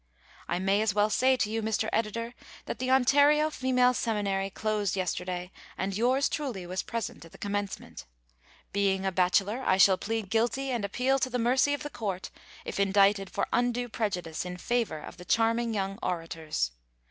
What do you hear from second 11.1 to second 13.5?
to the mercy of the Court, if indicted for